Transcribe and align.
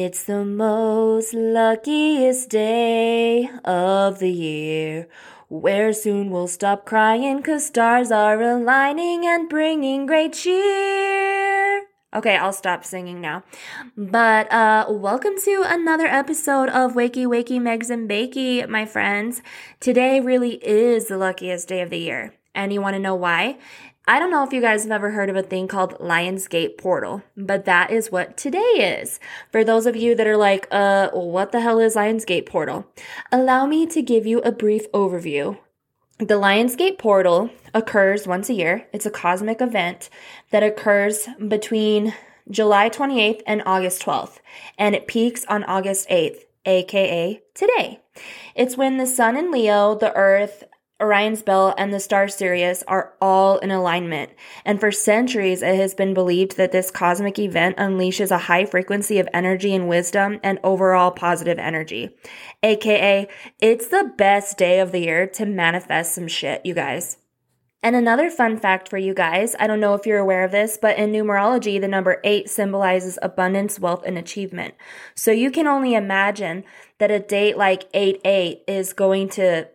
It's 0.00 0.22
the 0.22 0.44
most 0.44 1.34
luckiest 1.34 2.50
day 2.50 3.50
of 3.64 4.20
the 4.20 4.30
year. 4.30 5.08
Where 5.48 5.92
soon 5.92 6.30
we'll 6.30 6.46
stop 6.46 6.86
crying 6.86 7.42
cause 7.42 7.66
stars 7.66 8.12
are 8.12 8.40
aligning 8.40 9.26
and 9.26 9.48
bringing 9.48 10.06
great 10.06 10.34
cheer. 10.34 11.88
Okay, 12.14 12.36
I'll 12.36 12.52
stop 12.52 12.84
singing 12.84 13.20
now. 13.20 13.42
But 13.96 14.52
uh 14.52 14.86
welcome 14.88 15.34
to 15.44 15.64
another 15.66 16.06
episode 16.06 16.68
of 16.68 16.92
Wakey 16.92 17.26
Wakey 17.26 17.58
Megz 17.58 17.90
and 17.90 18.08
Bakey, 18.08 18.68
my 18.68 18.86
friends. 18.86 19.42
Today 19.80 20.20
really 20.20 20.64
is 20.64 21.08
the 21.08 21.18
luckiest 21.18 21.66
day 21.66 21.80
of 21.80 21.90
the 21.90 21.98
year. 21.98 22.34
And 22.54 22.72
you 22.72 22.80
want 22.80 22.94
to 22.94 23.00
know 23.00 23.16
why? 23.16 23.58
I 24.08 24.18
don't 24.18 24.30
know 24.30 24.42
if 24.42 24.54
you 24.54 24.62
guys 24.62 24.84
have 24.84 24.90
ever 24.90 25.10
heard 25.10 25.28
of 25.28 25.36
a 25.36 25.42
thing 25.42 25.68
called 25.68 25.98
Lionsgate 25.98 26.78
Portal, 26.78 27.22
but 27.36 27.66
that 27.66 27.90
is 27.90 28.10
what 28.10 28.38
today 28.38 28.98
is. 29.02 29.20
For 29.52 29.62
those 29.62 29.84
of 29.84 29.96
you 29.96 30.14
that 30.14 30.26
are 30.26 30.38
like, 30.38 30.66
uh, 30.70 31.10
what 31.10 31.52
the 31.52 31.60
hell 31.60 31.78
is 31.78 31.94
Lionsgate 31.94 32.46
Portal? 32.46 32.86
Allow 33.30 33.66
me 33.66 33.86
to 33.88 34.00
give 34.00 34.26
you 34.26 34.38
a 34.38 34.50
brief 34.50 34.90
overview. 34.92 35.58
The 36.16 36.40
Lionsgate 36.40 36.96
Portal 36.96 37.50
occurs 37.74 38.26
once 38.26 38.48
a 38.48 38.54
year. 38.54 38.86
It's 38.94 39.04
a 39.04 39.10
cosmic 39.10 39.60
event 39.60 40.08
that 40.52 40.62
occurs 40.62 41.28
between 41.46 42.14
July 42.50 42.88
28th 42.88 43.42
and 43.46 43.62
August 43.66 44.02
12th, 44.02 44.38
and 44.78 44.94
it 44.94 45.06
peaks 45.06 45.44
on 45.50 45.64
August 45.64 46.08
8th, 46.08 46.44
aka 46.64 47.42
today. 47.52 48.00
It's 48.54 48.74
when 48.74 48.96
the 48.96 49.06
sun 49.06 49.36
in 49.36 49.50
Leo, 49.50 49.94
the 49.94 50.14
earth, 50.16 50.64
Orion's 51.00 51.42
Belt 51.42 51.74
and 51.78 51.92
the 51.92 52.00
star 52.00 52.26
Sirius 52.26 52.82
are 52.88 53.14
all 53.20 53.58
in 53.58 53.70
alignment. 53.70 54.32
And 54.64 54.80
for 54.80 54.90
centuries, 54.90 55.62
it 55.62 55.76
has 55.76 55.94
been 55.94 56.12
believed 56.12 56.56
that 56.56 56.72
this 56.72 56.90
cosmic 56.90 57.38
event 57.38 57.76
unleashes 57.76 58.30
a 58.30 58.38
high 58.38 58.64
frequency 58.64 59.18
of 59.18 59.28
energy 59.32 59.74
and 59.74 59.88
wisdom 59.88 60.40
and 60.42 60.58
overall 60.64 61.12
positive 61.12 61.58
energy. 61.58 62.10
AKA, 62.62 63.28
it's 63.60 63.86
the 63.88 64.12
best 64.16 64.58
day 64.58 64.80
of 64.80 64.90
the 64.90 65.00
year 65.00 65.26
to 65.28 65.46
manifest 65.46 66.14
some 66.14 66.26
shit, 66.26 66.64
you 66.64 66.74
guys. 66.74 67.18
And 67.80 67.94
another 67.94 68.28
fun 68.28 68.58
fact 68.58 68.88
for 68.88 68.98
you 68.98 69.14
guys 69.14 69.54
I 69.60 69.68
don't 69.68 69.78
know 69.78 69.94
if 69.94 70.04
you're 70.04 70.18
aware 70.18 70.44
of 70.44 70.50
this, 70.50 70.76
but 70.80 70.98
in 70.98 71.12
numerology, 71.12 71.80
the 71.80 71.86
number 71.86 72.20
eight 72.24 72.50
symbolizes 72.50 73.20
abundance, 73.22 73.78
wealth, 73.78 74.02
and 74.04 74.18
achievement. 74.18 74.74
So 75.14 75.30
you 75.30 75.52
can 75.52 75.68
only 75.68 75.94
imagine 75.94 76.64
that 76.98 77.12
a 77.12 77.20
date 77.20 77.56
like 77.56 77.84
8 77.94 78.20
8 78.24 78.62
is 78.66 78.92
going 78.92 79.28
to 79.30 79.68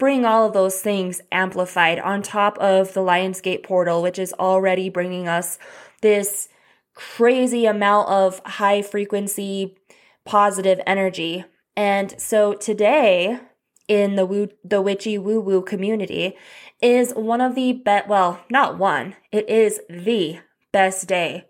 bring 0.00 0.24
all 0.24 0.46
of 0.46 0.54
those 0.54 0.80
things 0.80 1.20
amplified 1.30 2.00
on 2.00 2.22
top 2.22 2.58
of 2.58 2.94
the 2.94 3.02
Lionsgate 3.02 3.62
portal, 3.62 4.02
which 4.02 4.18
is 4.18 4.32
already 4.32 4.88
bringing 4.88 5.28
us 5.28 5.58
this 6.00 6.48
crazy 6.94 7.66
amount 7.66 8.08
of 8.08 8.40
high 8.44 8.82
frequency 8.82 9.76
positive 10.24 10.80
energy. 10.86 11.44
And 11.76 12.18
so 12.20 12.54
today 12.54 13.38
in 13.88 14.16
the 14.16 14.24
woo, 14.24 14.48
the 14.64 14.80
witchy 14.80 15.18
woo 15.18 15.40
woo 15.40 15.62
community 15.62 16.34
is 16.80 17.12
one 17.12 17.42
of 17.42 17.54
the 17.54 17.74
bet 17.74 18.08
well, 18.08 18.40
not 18.50 18.78
one, 18.78 19.16
it 19.30 19.48
is 19.50 19.80
the 19.90 20.38
best 20.72 21.06
day 21.06 21.44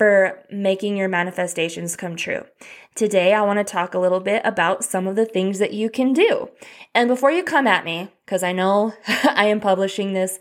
for 0.00 0.42
making 0.50 0.96
your 0.96 1.10
manifestations 1.10 1.94
come 1.94 2.16
true. 2.16 2.46
Today, 2.94 3.34
I 3.34 3.42
want 3.42 3.58
to 3.58 3.70
talk 3.70 3.92
a 3.92 3.98
little 3.98 4.20
bit 4.20 4.40
about 4.46 4.82
some 4.82 5.06
of 5.06 5.14
the 5.14 5.26
things 5.26 5.58
that 5.58 5.74
you 5.74 5.90
can 5.90 6.14
do. 6.14 6.48
And 6.94 7.06
before 7.06 7.30
you 7.30 7.42
come 7.42 7.66
at 7.66 7.84
me, 7.84 8.08
because 8.24 8.42
I 8.42 8.52
know 8.52 8.94
I 9.06 9.44
am 9.44 9.60
publishing 9.60 10.14
this 10.14 10.38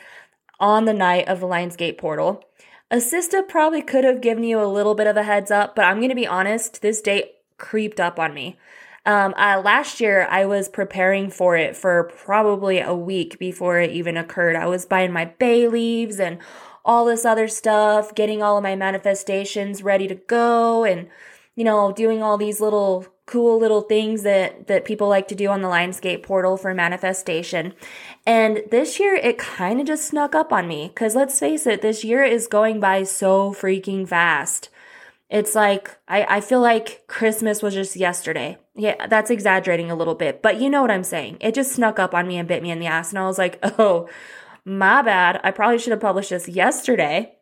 on 0.62 0.86
the 0.86 0.94
night 0.94 1.28
of 1.28 1.42
the 1.42 1.46
Lionsgate 1.46 1.98
portal, 1.98 2.42
Assista 2.90 3.46
probably 3.46 3.82
could 3.82 4.06
have 4.06 4.22
given 4.22 4.46
you 4.46 4.62
a 4.62 4.64
little 4.64 4.96
bit 4.96 5.08
of 5.08 5.18
a 5.18 5.24
heads 5.24 5.52
up, 5.52 5.76
but 5.76 5.84
I'm 5.84 5.98
going 5.98 6.08
to 6.08 6.16
be 6.16 6.26
honest, 6.26 6.82
this 6.82 7.02
date 7.02 7.34
creeped 7.58 8.00
up 8.00 8.18
on 8.18 8.34
me. 8.34 8.58
Um, 9.06 9.34
uh, 9.38 9.62
last 9.64 10.00
year, 10.00 10.26
I 10.30 10.46
was 10.46 10.70
preparing 10.70 11.30
for 11.30 11.58
it 11.58 11.76
for 11.76 12.06
probably 12.16 12.80
a 12.80 12.96
week 12.96 13.38
before 13.40 13.80
it 13.80 13.92
even 13.92 14.16
occurred. 14.16 14.56
I 14.56 14.68
was 14.68 14.86
buying 14.86 15.12
my 15.12 15.26
bay 15.26 15.68
leaves 15.68 16.18
and 16.18 16.38
all 16.90 17.06
this 17.06 17.24
other 17.24 17.48
stuff, 17.48 18.16
getting 18.16 18.42
all 18.42 18.58
of 18.58 18.64
my 18.64 18.76
manifestations 18.76 19.84
ready 19.84 20.08
to 20.08 20.16
go 20.16 20.84
and 20.84 21.08
you 21.56 21.66
know, 21.66 21.92
doing 21.92 22.24
all 22.24 22.38
these 22.38 22.62
little 22.62 23.06
cool 23.26 23.60
little 23.60 23.82
things 23.82 24.24
that 24.24 24.68
that 24.68 24.86
people 24.86 25.08
like 25.08 25.28
to 25.28 25.36
do 25.36 25.50
on 25.50 25.62
the 25.62 25.68
Lionsgate 25.68 26.24
portal 26.24 26.58
for 26.58 26.74
manifestation. 26.74 27.74
And 28.26 28.64
this 28.72 29.00
year 29.00 29.14
it 29.14 29.38
kind 29.38 29.80
of 29.80 29.86
just 29.86 30.08
snuck 30.08 30.34
up 30.34 30.52
on 30.52 30.68
me 30.68 30.92
cuz 30.96 31.16
let's 31.16 31.38
face 31.38 31.68
it, 31.68 31.82
this 31.82 32.04
year 32.04 32.24
is 32.24 32.48
going 32.48 32.80
by 32.80 33.04
so 33.04 33.54
freaking 33.54 34.08
fast. 34.08 34.70
It's 35.30 35.54
like 35.54 35.98
I 36.08 36.38
I 36.38 36.42
feel 36.42 36.62
like 36.62 37.04
Christmas 37.08 37.62
was 37.62 37.76
just 37.76 37.96
yesterday. 37.96 38.58
Yeah, 38.74 39.06
that's 39.08 39.30
exaggerating 39.30 39.92
a 39.92 39.96
little 39.96 40.16
bit, 40.16 40.42
but 40.42 40.60
you 40.62 40.70
know 40.70 40.82
what 40.82 40.92
I'm 40.92 41.04
saying. 41.04 41.38
It 41.42 41.54
just 41.54 41.74
snuck 41.74 42.00
up 42.00 42.16
on 42.16 42.26
me 42.28 42.38
and 42.38 42.48
bit 42.48 42.64
me 42.64 42.72
in 42.72 42.80
the 42.80 42.88
ass 42.88 43.10
and 43.10 43.20
I 43.20 43.28
was 43.28 43.38
like, 43.38 43.60
"Oh, 43.78 44.08
my 44.70 45.02
bad. 45.02 45.42
I 45.44 45.52
probably 45.52 45.80
should 45.80 45.92
have 45.92 46.00
published 46.00 46.30
this 46.30 46.48
yesterday 46.48 47.36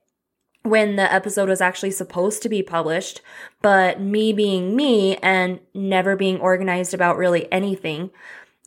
when 0.64 0.96
the 0.96 1.12
episode 1.12 1.50
was 1.50 1.62
actually 1.62 1.92
supposed 1.92 2.42
to 2.42 2.50
be 2.50 2.64
published, 2.64 3.22
but 3.62 4.02
me 4.02 4.34
being 4.34 4.76
me 4.76 5.18
and 5.18 5.60
never 5.74 6.16
being 6.16 6.40
organized 6.40 6.94
about 6.94 7.18
really 7.18 7.52
anything, 7.52 8.10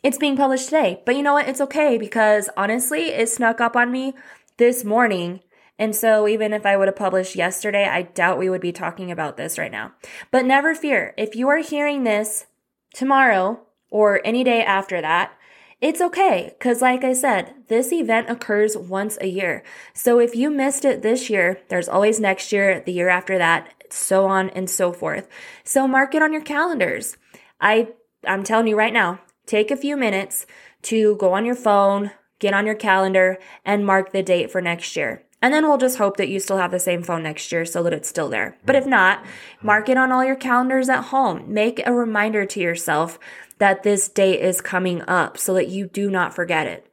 it's 0.03 0.19
being 0.19 0.37
published 0.37 0.67
today. 0.67 1.03
But 1.05 1.17
you 1.17 1.23
know 1.23 1.35
what? 1.35 1.49
It's 1.49 1.61
okay 1.61 1.99
because 1.99 2.49
honestly, 2.57 3.09
it 3.09 3.29
snuck 3.29 3.61
up 3.61 3.77
on 3.77 3.91
me 3.91 4.15
this 4.57 4.85
morning. 4.85 5.41
And 5.79 5.97
so 5.97 6.29
even 6.29 6.53
if 6.53 6.65
I 6.67 6.77
would 6.77 6.89
have 6.89 6.97
published 6.97 7.37
yesterday, 7.37 7.87
I 7.87 8.03
doubt 8.03 8.39
we 8.39 8.51
would 8.51 8.61
be 8.61 8.73
talking 8.73 9.11
about 9.11 9.37
this 9.37 9.59
right 9.59 9.73
now. 9.73 9.93
But 10.31 10.45
never 10.45 10.75
fear. 10.75 11.15
If 11.17 11.35
you 11.35 11.49
are 11.49 11.59
hearing 11.59 12.05
this 12.05 12.47
tomorrow 12.95 13.61
or 13.91 14.21
any 14.25 14.45
day 14.45 14.63
after 14.63 15.01
that, 15.01 15.33
it's 15.81 16.01
okay, 16.01 16.55
because 16.59 16.83
like 16.83 17.05
I 17.05 17.15
said, 17.15 17.55
this 17.69 17.93
event 17.93 18.29
occurs 18.29 18.77
once 18.77 19.17
a 19.21 19.27
year. 19.27 19.63
So 19.95 20.19
if 20.19 20.35
you 20.37 20.51
missed 20.51 20.85
it 20.85 21.03
this 21.03 21.31
year, 21.31 21.61
there's 21.69 21.89
always 21.89 22.21
next 22.21 22.53
year, 22.53 22.81
the 22.81 22.93
year 22.93 23.09
after 23.09 23.39
that, 23.39 23.73
so 23.91 24.27
on 24.27 24.51
and 24.51 24.69
so 24.69 24.93
forth. 24.93 25.29
So 25.65 25.89
mark 25.89 26.15
it 26.15 26.23
on 26.23 26.33
your 26.33 26.43
calendars. 26.43 27.17
I 27.61 27.89
I'm 28.27 28.45
telling 28.45 28.67
you 28.67 28.77
right 28.77 28.93
now, 28.93 29.21
take 29.47 29.71
a 29.71 29.77
few 29.77 29.97
minutes 29.97 30.47
to 30.83 31.17
go 31.17 31.33
on 31.33 31.47
your 31.47 31.55
phone, 31.55 32.11
get 32.39 32.53
on 32.53 32.67
your 32.67 32.75
calendar, 32.75 33.39
and 33.65 33.87
mark 33.87 34.13
the 34.13 34.23
date 34.23 34.51
for 34.51 34.61
next 34.61 34.95
year. 34.97 35.25
And 35.43 35.55
then 35.55 35.67
we'll 35.67 35.79
just 35.79 35.99
hope 35.99 36.19
that 36.19 36.29
you 36.29 36.39
still 36.39 36.59
have 36.59 36.71
the 36.71 36.79
same 36.79 37.03
phone 37.03 37.23
next 37.23 37.51
year 37.51 37.65
so 37.65 37.83
that 37.83 37.95
it's 37.95 38.09
still 38.09 38.29
there. 38.29 38.59
But 38.67 38.77
if 38.77 38.87
not, 38.87 39.25
mark 39.63 39.89
it 39.89 39.97
on 39.97 40.13
all 40.13 40.25
your 40.25 40.37
calendars 40.37 40.91
at 40.91 41.05
home. 41.05 41.53
Make 41.53 41.81
a 41.87 41.95
reminder 41.95 42.45
to 42.45 42.61
yourself 42.61 43.19
that 43.59 43.83
this 43.83 44.09
date 44.09 44.41
is 44.41 44.61
coming 44.61 45.03
up 45.03 45.39
so 45.39 45.55
that 45.55 45.69
you 45.69 45.87
do 45.87 46.11
not 46.11 46.35
forget 46.35 46.67
it. 46.67 46.87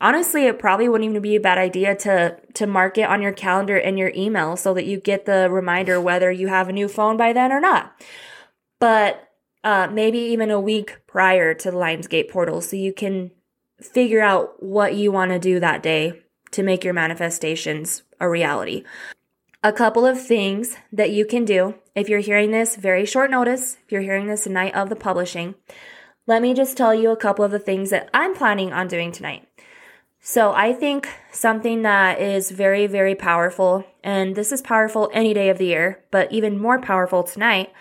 Honestly, 0.00 0.46
it 0.46 0.58
probably 0.58 0.88
wouldn't 0.88 1.10
even 1.10 1.20
be 1.20 1.36
a 1.36 1.40
bad 1.40 1.58
idea 1.58 1.94
to 1.94 2.38
to 2.54 2.66
mark 2.66 2.96
it 2.96 3.02
on 3.02 3.20
your 3.20 3.32
calendar 3.32 3.76
in 3.76 3.98
your 3.98 4.12
email 4.16 4.56
so 4.56 4.72
that 4.72 4.86
you 4.86 4.98
get 4.98 5.26
the 5.26 5.48
reminder 5.50 6.00
whether 6.00 6.32
you 6.32 6.48
have 6.48 6.70
a 6.70 6.72
new 6.72 6.88
phone 6.88 7.18
by 7.18 7.34
then 7.34 7.52
or 7.52 7.60
not. 7.60 7.92
But 8.78 9.28
uh, 9.62 9.88
maybe 9.92 10.18
even 10.18 10.50
a 10.50 10.58
week 10.58 11.06
prior 11.06 11.52
to 11.52 11.70
the 11.70 11.76
Lionsgate 11.76 12.30
portal 12.30 12.62
so 12.62 12.76
you 12.76 12.94
can 12.94 13.30
figure 13.78 14.22
out 14.22 14.62
what 14.62 14.94
you 14.94 15.12
want 15.12 15.32
to 15.32 15.38
do 15.38 15.60
that 15.60 15.82
day 15.82 16.22
to 16.52 16.62
make 16.62 16.84
your 16.84 16.94
manifestations 16.94 18.02
a 18.20 18.28
reality. 18.28 18.84
A 19.62 19.72
couple 19.72 20.06
of 20.06 20.20
things 20.20 20.76
that 20.92 21.10
you 21.10 21.26
can 21.26 21.44
do 21.44 21.74
if 21.94 22.08
you're 22.08 22.20
hearing 22.20 22.50
this 22.50 22.76
very 22.76 23.04
short 23.04 23.30
notice, 23.30 23.76
if 23.84 23.92
you're 23.92 24.00
hearing 24.02 24.26
this 24.26 24.44
the 24.44 24.50
night 24.50 24.74
of 24.74 24.88
the 24.88 24.96
publishing, 24.96 25.54
let 26.26 26.42
me 26.42 26.54
just 26.54 26.76
tell 26.76 26.94
you 26.94 27.10
a 27.10 27.16
couple 27.16 27.44
of 27.44 27.50
the 27.50 27.58
things 27.58 27.90
that 27.90 28.08
I'm 28.14 28.34
planning 28.34 28.72
on 28.72 28.88
doing 28.88 29.12
tonight. 29.12 29.46
So, 30.22 30.52
I 30.52 30.74
think 30.74 31.08
something 31.32 31.82
that 31.82 32.20
is 32.20 32.50
very, 32.50 32.86
very 32.86 33.14
powerful, 33.14 33.86
and 34.04 34.36
this 34.36 34.52
is 34.52 34.60
powerful 34.60 35.10
any 35.14 35.32
day 35.32 35.48
of 35.48 35.56
the 35.56 35.66
year, 35.66 36.04
but 36.10 36.30
even 36.30 36.58
more 36.58 36.78
powerful 36.78 37.22
tonight, 37.22 37.72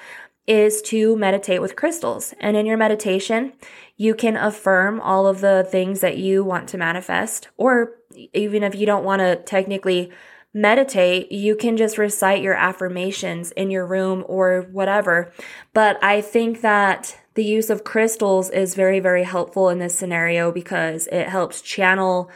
is 0.49 0.81
to 0.81 1.15
meditate 1.15 1.61
with 1.61 1.75
crystals. 1.75 2.33
And 2.39 2.57
in 2.57 2.65
your 2.65 2.75
meditation, 2.75 3.53
you 3.95 4.15
can 4.15 4.35
affirm 4.35 4.99
all 4.99 5.27
of 5.27 5.41
the 5.41 5.65
things 5.69 6.01
that 6.01 6.17
you 6.17 6.43
want 6.43 6.67
to 6.69 6.77
manifest, 6.77 7.49
or 7.55 7.95
even 8.33 8.63
if 8.63 8.73
you 8.73 8.87
don't 8.87 9.03
want 9.05 9.19
to 9.21 9.35
technically 9.35 10.11
meditate, 10.51 11.31
you 11.31 11.55
can 11.55 11.77
just 11.77 11.99
recite 11.99 12.41
your 12.41 12.55
affirmations 12.55 13.51
in 13.51 13.69
your 13.69 13.85
room 13.85 14.25
or 14.27 14.67
whatever. 14.71 15.31
But 15.73 16.03
I 16.03 16.21
think 16.21 16.61
that 16.61 17.19
the 17.35 17.43
use 17.43 17.69
of 17.69 17.83
crystals 17.83 18.49
is 18.49 18.73
very, 18.73 18.99
very 18.99 19.23
helpful 19.23 19.69
in 19.69 19.77
this 19.77 19.95
scenario 19.95 20.51
because 20.51 21.07
it 21.11 21.29
helps 21.29 21.61
channel, 21.61 22.31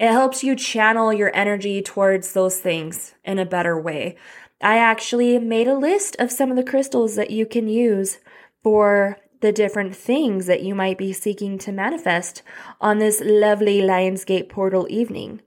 it 0.00 0.10
helps 0.10 0.42
you 0.42 0.56
channel 0.56 1.12
your 1.12 1.30
energy 1.32 1.80
towards 1.80 2.32
those 2.32 2.58
things 2.58 3.14
in 3.24 3.38
a 3.38 3.46
better 3.46 3.80
way. 3.80 4.16
I 4.60 4.78
actually 4.78 5.38
made 5.38 5.68
a 5.68 5.78
list 5.78 6.16
of 6.18 6.32
some 6.32 6.50
of 6.50 6.56
the 6.56 6.64
crystals 6.64 7.14
that 7.16 7.30
you 7.30 7.46
can 7.46 7.68
use 7.68 8.18
for 8.62 9.18
the 9.40 9.52
different 9.52 9.94
things 9.94 10.46
that 10.46 10.62
you 10.62 10.74
might 10.74 10.98
be 10.98 11.12
seeking 11.12 11.58
to 11.58 11.72
manifest 11.72 12.42
on 12.80 12.98
this 12.98 13.22
lovely 13.24 13.80
Lionsgate 13.80 14.48
portal 14.48 14.86
evening. 14.90 15.40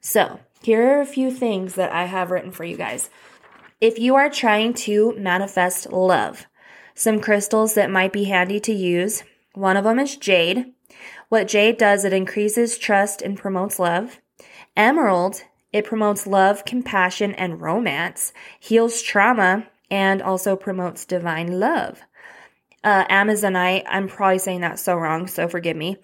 So, 0.00 0.40
here 0.62 0.96
are 0.96 1.00
a 1.00 1.06
few 1.06 1.32
things 1.32 1.74
that 1.74 1.90
I 1.90 2.04
have 2.04 2.30
written 2.30 2.52
for 2.52 2.64
you 2.64 2.76
guys. 2.76 3.10
If 3.80 3.98
you 3.98 4.14
are 4.14 4.30
trying 4.30 4.74
to 4.74 5.12
manifest 5.18 5.90
love, 5.90 6.46
some 6.94 7.20
crystals 7.20 7.74
that 7.74 7.90
might 7.90 8.12
be 8.12 8.24
handy 8.24 8.60
to 8.60 8.72
use. 8.72 9.24
One 9.54 9.76
of 9.76 9.84
them 9.84 9.98
is 9.98 10.16
jade. 10.16 10.72
What 11.28 11.48
jade 11.48 11.78
does, 11.78 12.04
it 12.04 12.12
increases 12.12 12.78
trust 12.78 13.22
and 13.22 13.36
promotes 13.36 13.78
love. 13.78 14.20
Emerald, 14.76 15.42
it 15.72 15.84
promotes 15.84 16.26
love, 16.26 16.64
compassion, 16.64 17.34
and 17.34 17.60
romance, 17.60 18.32
heals 18.60 19.02
trauma, 19.02 19.66
and 19.90 20.22
also 20.22 20.56
promotes 20.56 21.04
divine 21.04 21.58
love. 21.60 22.00
Uh, 22.84 23.04
Amazonite, 23.06 23.84
I'm 23.88 24.08
probably 24.08 24.38
saying 24.38 24.62
that 24.62 24.78
so 24.78 24.96
wrong, 24.96 25.26
so 25.26 25.48
forgive 25.48 25.76
me. 25.76 25.98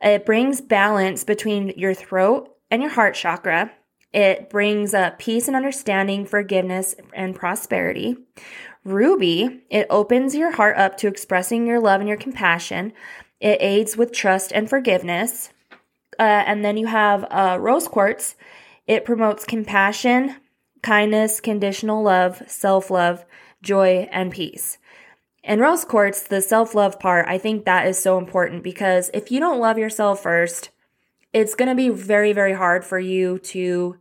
It 0.00 0.26
brings 0.26 0.60
balance 0.60 1.24
between 1.24 1.72
your 1.76 1.94
throat 1.94 2.54
and 2.70 2.82
your 2.82 2.90
heart 2.90 3.14
chakra. 3.14 3.70
It 4.12 4.50
brings 4.50 4.94
uh, 4.94 5.10
peace 5.18 5.48
and 5.48 5.56
understanding, 5.56 6.26
forgiveness, 6.26 6.94
and 7.12 7.34
prosperity. 7.34 8.16
Ruby, 8.84 9.62
it 9.70 9.86
opens 9.90 10.34
your 10.34 10.52
heart 10.52 10.76
up 10.76 10.96
to 10.98 11.08
expressing 11.08 11.66
your 11.66 11.80
love 11.80 12.00
and 12.00 12.08
your 12.08 12.18
compassion. 12.18 12.92
It 13.40 13.58
aids 13.60 13.96
with 13.96 14.12
trust 14.12 14.52
and 14.52 14.68
forgiveness. 14.68 15.50
Uh, 16.18 16.22
and 16.46 16.64
then 16.64 16.76
you 16.76 16.86
have 16.86 17.24
uh, 17.30 17.58
rose 17.60 17.88
quartz. 17.88 18.36
It 18.86 19.04
promotes 19.04 19.44
compassion, 19.44 20.36
kindness, 20.82 21.40
conditional 21.40 22.02
love, 22.02 22.42
self 22.46 22.90
love, 22.90 23.24
joy, 23.62 24.08
and 24.12 24.30
peace. 24.30 24.78
And 25.42 25.60
rose 25.60 25.84
quartz, 25.84 26.22
the 26.22 26.40
self 26.40 26.74
love 26.74 26.98
part, 26.98 27.26
I 27.28 27.38
think 27.38 27.64
that 27.64 27.86
is 27.86 27.98
so 27.98 28.18
important 28.18 28.62
because 28.62 29.10
if 29.12 29.30
you 29.30 29.40
don't 29.40 29.60
love 29.60 29.78
yourself 29.78 30.22
first, 30.22 30.70
it's 31.32 31.54
going 31.54 31.68
to 31.68 31.74
be 31.74 31.88
very, 31.88 32.32
very 32.32 32.54
hard 32.54 32.84
for 32.84 32.98
you 32.98 33.38
to 33.40 33.96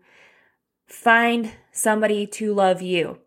find 0.85 1.51
somebody 1.71 2.27
to 2.27 2.53
love 2.53 2.81
you. 2.81 3.19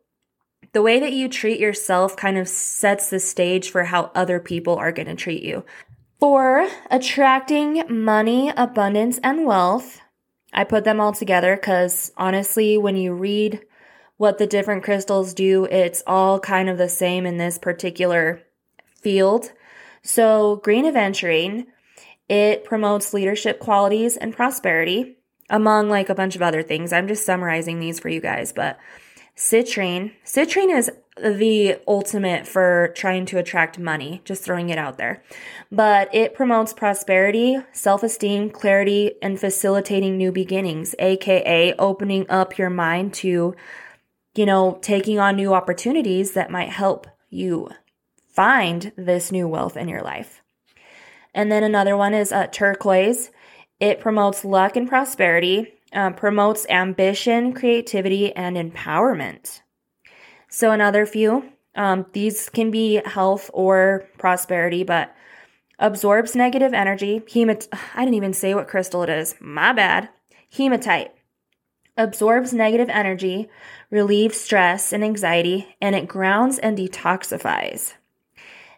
The 0.73 0.83
way 0.83 1.01
that 1.01 1.13
you 1.13 1.29
treat 1.29 1.59
yourself 1.59 2.17
kind 2.17 2.39
of 2.39 2.49
sets 2.49 3.11
the 3.11 3.19
stage 3.19 3.71
for 3.71 3.85
how 3.85 4.11
other 4.15 4.39
people 4.39 4.77
are 4.77 4.93
going 4.93 5.09
to 5.09 5.15
treat 5.15 5.43
you. 5.43 5.65
For 6.21 6.69
attracting 6.91 7.83
money, 7.89 8.53
abundance, 8.57 9.19
and 9.23 9.45
wealth, 9.45 10.01
I 10.53 10.65
put 10.65 10.85
them 10.85 11.01
all 11.01 11.13
together 11.13 11.57
because 11.57 12.13
honestly, 12.17 12.79
when 12.79 12.97
you 12.97 13.13
read 13.13 13.63
what 14.17 14.39
the 14.39 14.47
different 14.47 14.85
crystals 14.85 15.35
do, 15.35 15.67
it's 15.67 16.03
all 16.07 16.41
kind 16.41 16.69
of 16.69 16.79
the 16.79 16.89
same 16.89 17.27
in 17.27 17.37
this 17.37 17.59
particular 17.59 18.43
field. 19.01 19.53
So, 20.03 20.61
green 20.63 20.85
aventurine, 20.85 21.67
it 22.29 22.65
promotes 22.65 23.13
leadership 23.13 23.59
qualities 23.59 24.17
and 24.17 24.35
prosperity, 24.35 25.19
among 25.51 25.89
like 25.89 26.09
a 26.09 26.15
bunch 26.15 26.37
of 26.37 26.43
other 26.43 26.63
things. 26.63 26.93
I'm 26.93 27.09
just 27.09 27.27
summarizing 27.27 27.79
these 27.79 28.01
for 28.01 28.09
you 28.09 28.21
guys, 28.21 28.53
but 28.53 28.79
citrine, 29.37 30.13
citrine 30.25 30.77
is 30.77 30.91
the 31.17 31.79
ultimate 31.89 32.47
for 32.47 32.93
trying 32.95 33.25
to 33.27 33.39
attract 33.39 33.79
money, 33.79 34.21
just 34.25 34.43
throwing 34.43 34.69
it 34.69 34.79
out 34.79 34.99
there. 34.99 35.23
But 35.73 36.15
it 36.15 36.35
promotes 36.35 36.73
prosperity, 36.73 37.59
self 37.73 38.03
esteem, 38.03 38.51
clarity, 38.51 39.15
and 39.23 39.41
facilitating 39.41 40.17
new 40.17 40.31
beginnings, 40.33 40.95
aka 40.99 41.75
opening 41.79 42.27
up 42.29 42.59
your 42.59 42.71
mind 42.71 43.15
to, 43.15 43.55
you 44.35 44.47
know, 44.47 44.79
taking 44.83 45.19
on 45.19 45.37
new 45.37 45.55
opportunities 45.55 46.33
that 46.33 46.51
might 46.51 46.71
help 46.71 47.07
you 47.31 47.71
find 48.29 48.93
this 48.97 49.33
new 49.33 49.49
wealth 49.49 49.77
in 49.77 49.89
your 49.89 50.03
life. 50.03 50.43
And 51.35 51.51
then 51.51 51.65
another 51.65 51.97
one 51.97 52.15
is 52.15 52.33
uh, 52.33 52.47
turquoise. 52.47 53.31
It 53.81 54.01
promotes 54.01 54.45
luck 54.45 54.77
and 54.77 54.89
prosperity, 54.89 55.75
uh, 55.93 56.11
promotes 56.11 56.67
ambition, 56.69 57.53
creativity, 57.53 58.35
and 58.35 58.57
empowerment. 58.57 59.61
So, 60.49 60.71
another 60.71 61.07
few, 61.07 61.53
um, 61.75 62.07
these 62.13 62.49
can 62.49 62.71
be 62.71 63.03
health 63.05 63.51
or 63.53 64.09
prosperity, 64.19 64.85
but 64.85 65.15
absorbs 65.79 66.35
negative 66.35 66.73
energy. 66.73 67.21
Hemat- 67.21 67.69
I 67.95 68.05
didn't 68.05 68.15
even 68.15 68.33
say 68.33 68.55
what 68.55 68.69
crystal 68.69 69.03
it 69.03 69.11
is. 69.11 69.35
My 69.41 69.73
bad. 69.73 70.09
Hematite 70.51 71.13
absorbs 71.97 72.53
negative 72.53 72.89
energy, 72.91 73.49
relieves 73.91 74.39
stress 74.39 74.93
and 74.93 75.03
anxiety, 75.03 75.77
and 75.81 75.95
it 75.95 76.09
grounds 76.09 76.59
and 76.59 76.77
detoxifies. 76.77 77.95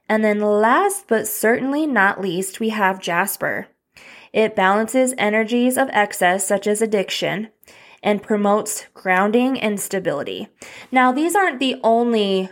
And 0.08 0.24
then, 0.24 0.40
last 0.40 1.06
but 1.08 1.26
certainly 1.26 1.86
not 1.86 2.20
least, 2.20 2.60
we 2.60 2.70
have 2.70 3.00
Jasper. 3.00 3.68
It 4.32 4.56
balances 4.56 5.14
energies 5.18 5.76
of 5.76 5.88
excess, 5.92 6.46
such 6.46 6.66
as 6.66 6.82
addiction, 6.82 7.48
and 8.02 8.22
promotes 8.22 8.86
grounding 8.94 9.60
and 9.60 9.80
stability. 9.80 10.48
Now, 10.92 11.12
these 11.12 11.34
aren't 11.34 11.60
the 11.60 11.80
only 11.82 12.50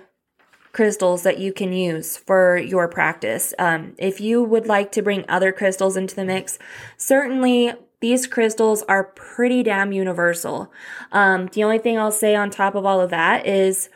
crystals 0.73 1.23
that 1.23 1.39
you 1.39 1.53
can 1.53 1.73
use 1.73 2.19
for 2.19 2.59
your 2.59 2.87
practice. 2.87 3.55
Um, 3.59 3.95
if 3.97 4.21
you 4.21 4.43
would 4.43 4.67
like 4.67 4.93
to 4.93 5.03
bring 5.03 5.25
other 5.27 5.51
crystals 5.51 5.97
into 5.97 6.15
the 6.15 6.25
mix, 6.25 6.59
certainly 6.99 7.73
these 8.01 8.27
crystals 8.27 8.83
are 8.83 9.05
pretty 9.05 9.63
damn 9.63 9.93
universal. 9.93 10.71
Um, 11.13 11.49
the 11.53 11.65
only 11.65 11.79
thing 11.79 11.99
I'll 11.99 12.13
say 12.13 12.35
on 12.35 12.51
top 12.51 12.75
of 12.75 12.85
all 12.85 13.01
of 13.01 13.09
that 13.11 13.47
is 13.47 13.89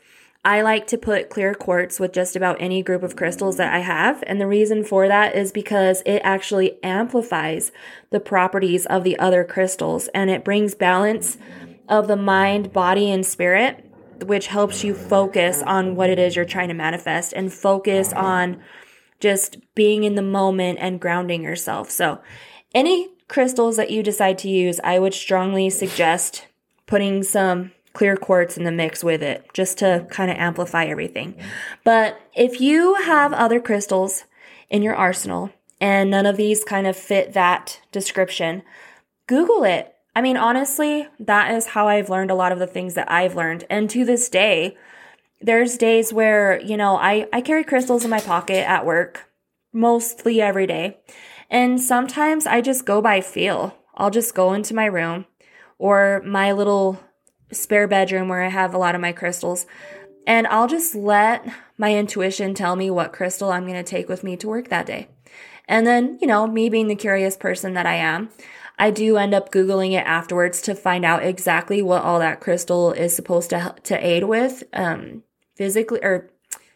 I 0.43 0.63
like 0.63 0.87
to 0.87 0.97
put 0.97 1.29
clear 1.29 1.55
quartz 1.55 2.01
with 2.01 2.15
just 2.15 2.35
about 2.35 2.57
any 2.61 2.83
group 2.83 3.03
of 3.03 3.15
crystals 3.15 3.59
that 3.59 3.75
I 3.75 3.81
have. 3.81 4.25
And 4.27 4.41
the 4.41 4.47
reason 4.47 4.85
for 4.85 5.07
that 5.07 5.35
is 5.35 5.53
because 5.53 6.03
it 6.07 6.21
actually 6.25 6.83
amplifies 6.83 7.73
the 8.09 8.21
properties 8.21 8.87
of 8.87 9.05
the 9.05 9.19
other 9.19 9.45
crystals 9.45 10.09
and 10.15 10.31
it 10.31 10.45
brings 10.45 10.75
balance 10.75 11.37
of 11.91 12.09
the 12.09 12.17
mind, 12.17 12.73
body, 12.73 13.11
and 13.11 13.27
spirit, 13.27 13.85
which 14.23 14.47
helps 14.47 14.83
you 14.83 14.95
focus 14.95 15.63
on 15.63 15.95
what 15.95 16.09
it 16.09 16.19
is 16.19 16.37
you're 16.37 16.45
trying 16.47 16.69
to 16.69 16.75
manifest 16.75 17.35
and 17.35 17.53
focus 17.53 18.13
on 18.15 18.63
just 19.19 19.59
being 19.75 20.05
in 20.05 20.15
the 20.15 20.23
moment 20.23 20.79
and 20.81 21.01
grounding 21.01 21.43
yourself. 21.43 21.91
So, 21.91 22.21
any 22.75 23.11
crystals 23.29 23.77
that 23.77 23.91
you 23.91 24.03
decide 24.03 24.39
to 24.39 24.49
use, 24.49 24.81
I 24.83 24.99
would 24.99 25.13
strongly 25.13 25.69
suggest 25.69 26.47
putting 26.87 27.23
some 27.23 27.73
clear 27.93 28.17
quartz 28.17 28.57
in 28.57 28.65
the 28.65 28.73
mix 28.73 29.03
with 29.03 29.23
it 29.23 29.49
just 29.53 29.79
to 29.79 30.07
kind 30.11 30.31
of 30.31 30.37
amplify 30.37 30.85
everything. 30.85 31.35
But 31.85 32.21
if 32.35 32.61
you 32.61 32.95
have 32.95 33.33
other 33.33 33.61
crystals 33.61 34.25
in 34.69 34.83
your 34.83 34.95
arsenal 34.95 35.51
and 35.81 36.11
none 36.11 36.27
of 36.27 36.37
these 36.37 36.63
kind 36.65 36.87
of 36.87 36.97
fit 36.97 37.33
that 37.33 37.81
description, 37.91 38.63
Google 39.27 39.65
it. 39.65 39.95
I 40.15 40.23
mean, 40.23 40.37
honestly, 40.37 41.09
that 41.19 41.55
is 41.55 41.67
how 41.67 41.89
I've 41.89 42.11
learned 42.11 42.31
a 42.31 42.35
lot 42.35 42.53
of 42.53 42.59
the 42.59 42.67
things 42.67 42.95
that 42.95 43.11
I've 43.11 43.37
learned. 43.37 43.65
And 43.71 43.89
to 43.91 44.05
this 44.05 44.29
day, 44.29 44.77
there's 45.41 45.79
days 45.79 46.13
where, 46.13 46.61
you 46.61 46.77
know, 46.77 46.97
I, 46.97 47.29
I 47.33 47.41
carry 47.41 47.65
crystals 47.65 48.05
in 48.05 48.11
my 48.11 48.21
pocket 48.21 48.69
at 48.69 48.85
work 48.85 49.31
mostly 49.73 50.41
every 50.41 50.67
day. 50.67 50.99
And 51.49 51.81
sometimes 51.81 52.47
I 52.47 52.61
just 52.61 52.85
go 52.85 53.01
by 53.01 53.21
feel. 53.21 53.77
I'll 53.95 54.11
just 54.11 54.35
go 54.35 54.53
into 54.53 54.75
my 54.75 54.87
room 54.87 55.27
or 55.79 56.23
my 56.25 56.53
little 56.53 57.01
spare 57.53 57.89
bedroom 57.89 58.29
where 58.29 58.43
I 58.43 58.49
have 58.49 58.75
a 58.75 58.79
lot 58.79 58.95
of 58.95 59.01
my 59.01 59.13
crystals. 59.13 59.67
And 60.27 60.47
I'll 60.47 60.69
just 60.69 60.95
let 60.95 61.47
my 61.79 61.95
intuition 61.95 62.55
tell 62.55 62.77
me 62.77 62.91
what 62.91 63.13
crystal 63.13 63.51
I'm 63.51 63.65
going 63.65 63.75
to 63.75 63.83
take 63.83 64.09
with 64.09 64.23
me 64.23 64.37
to 64.37 64.49
work 64.49 64.69
that 64.69 64.87
day. 64.87 65.09
And 65.67 65.87
then, 65.87 66.19
you 66.21 66.27
know, 66.27 66.47
me 66.47 66.69
being 66.69 66.89
the 66.89 66.97
curious 66.97 67.37
person 67.37 67.75
that 67.75 67.87
I 67.87 67.95
am, 67.95 68.31
I 68.79 68.91
do 68.91 69.17
end 69.17 69.35
up 69.35 69.53
Googling 69.53 69.93
it 69.93 70.07
afterwards 70.07 70.61
to 70.63 70.75
find 70.75 71.05
out 71.05 71.25
exactly 71.25 71.83
what 71.83 72.03
all 72.03 72.19
that 72.19 72.41
crystal 72.41 72.93
is 72.93 73.15
supposed 73.15 73.51
to, 73.51 73.75
to 73.85 74.07
aid 74.07 74.25
with, 74.25 74.65
um, 74.73 75.23
physically 75.55 76.01
or 76.03 76.31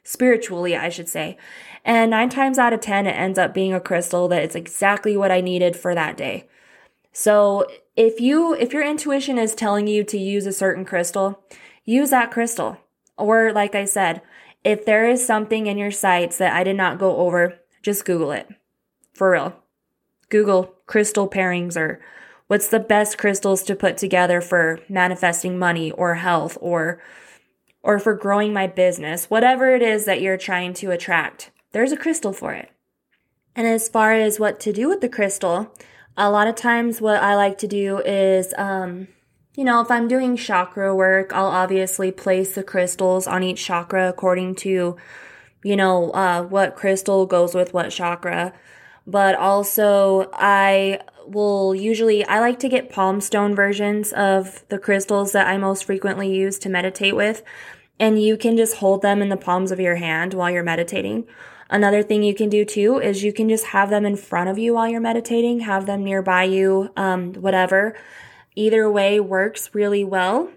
spiritually, 0.05 0.77
I 0.77 0.91
should 0.91 1.09
say. 1.09 1.37
And 1.85 2.11
nine 2.11 2.29
times 2.29 2.59
out 2.59 2.73
of 2.73 2.81
10, 2.81 3.07
it 3.07 3.13
ends 3.13 3.39
up 3.39 3.53
being 3.53 3.75
a 3.75 3.81
crystal 3.81 4.29
that 4.29 4.43
is 4.43 4.55
exactly 4.55 5.17
what 5.17 5.33
I 5.33 5.41
needed 5.41 5.77
for 5.77 5.95
that 5.95 6.17
day. 6.17 6.47
So 7.15 7.65
if 7.97 8.21
you 8.21 8.55
if 8.55 8.73
your 8.73 8.85
intuition 8.85 9.39
is 9.39 9.55
telling 9.55 9.87
you 9.87 10.03
to 10.05 10.19
use 10.19 10.47
a 10.47 10.53
certain 10.53 10.85
crystal, 10.85 11.43
use 11.85 12.11
that 12.11 12.33
crystal. 12.33 12.77
Or 13.17 13.53
like 13.53 13.77
I 13.77 13.85
said, 13.85 14.21
if 14.65 14.85
there 14.85 15.09
is 15.09 15.25
something 15.25 15.69
in 15.69 15.79
your 15.79 15.93
sites 15.93 16.37
that 16.39 16.53
I 16.53 16.65
did 16.65 16.77
not 16.77 16.99
go 16.99 17.17
over, 17.19 17.61
just 17.83 18.05
Google 18.05 18.33
it. 18.33 18.49
For 19.13 19.31
real. 19.31 19.55
Google 20.29 20.75
crystal 20.87 21.31
pairings 21.31 21.77
or 21.77 22.01
what's 22.49 22.67
the 22.67 22.81
best 22.81 23.17
crystals 23.17 23.63
to 23.63 23.77
put 23.77 23.97
together 23.97 24.41
for 24.41 24.81
manifesting 24.89 25.57
money 25.57 25.93
or 25.93 26.17
health 26.17 26.59
or 26.61 27.01
or 27.81 28.01
for 28.01 28.15
growing 28.15 28.53
my 28.53 28.67
business, 28.67 29.31
whatever 29.31 29.73
it 29.73 29.83
is 29.83 30.05
that 30.07 30.21
you're 30.21 30.39
trying 30.39 30.75
to 30.75 30.91
attract. 30.91 31.53
There's 31.71 31.93
a 31.93 31.97
crystal 31.97 32.33
for 32.33 32.53
it. 32.55 32.71
And 33.55 33.69
as 33.69 33.89
far 33.89 34.15
as 34.15 34.41
what 34.41 34.59
to 34.61 34.73
do 34.73 34.89
with 34.89 35.01
the 35.01 35.09
crystal, 35.09 35.73
a 36.17 36.31
lot 36.31 36.47
of 36.47 36.55
times 36.55 37.01
what 37.01 37.23
I 37.23 37.35
like 37.37 37.59
to 37.59 37.69
do 37.69 37.99
is, 37.99 38.55
um, 38.57 39.09
you 39.57 39.65
know, 39.65 39.81
if 39.81 39.91
I'm 39.91 40.09
doing 40.09 40.37
chakra 40.37 40.95
work, 40.95 41.33
I'll 41.33 41.47
obviously 41.47 42.11
place 42.13 42.55
the 42.55 42.63
crystals 42.63 43.27
on 43.27 43.43
each 43.43 43.65
chakra 43.65 44.09
according 44.09 44.57
to, 44.57 44.97
you 45.63 45.77
know, 45.77 46.11
uh, 46.11 46.43
what 46.43 46.77
crystal 46.77 47.27
goes 47.27 47.55
with 47.55 47.73
what 47.75 47.91
chakra. 47.91 48.53
But 49.07 49.35
also, 49.35 50.31
I 50.33 51.01
will 51.27 51.75
usually, 51.75 52.25
I 52.27 52.41
like 52.41 52.59
to 52.61 52.69
get 52.69 52.91
palm 52.91 53.21
stone 53.21 53.55
versions 53.55 54.13
of 54.13 54.65
the 54.69 54.79
crystals 54.79 55.33
that 55.33 55.47
I 55.47 55.59
most 55.59 55.85
frequently 55.85 56.35
use 56.35 56.59
to 56.61 56.69
meditate 56.69 57.17
with. 57.17 57.43
and 57.99 58.21
you 58.21 58.37
can 58.37 58.57
just 58.57 58.77
hold 58.77 59.03
them 59.03 59.23
in 59.23 59.29
the 59.29 59.37
palms 59.37 59.71
of 59.71 59.81
your 59.81 59.97
hand 59.97 60.35
while 60.35 60.51
you're 60.51 60.63
meditating. 60.63 61.27
Another 61.75 62.05
thing 62.05 62.23
you 62.23 62.37
can 62.37 62.49
do 62.49 62.65
too 62.65 63.01
is 63.01 63.25
you 63.25 63.33
can 63.33 63.49
just 63.49 63.67
have 63.67 63.91
them 63.91 64.07
in 64.07 64.15
front 64.15 64.49
of 64.49 64.59
you 64.59 64.75
while 64.75 64.87
you're 64.87 65.01
meditating, 65.01 65.59
have 65.59 65.87
them 65.87 66.05
nearby 66.05 66.45
you, 66.45 66.93
um, 66.97 67.33
whatever. 67.33 67.97
Either 68.55 68.89
way 68.89 69.19
works 69.19 69.71
really 69.73 70.05
well. 70.05 70.51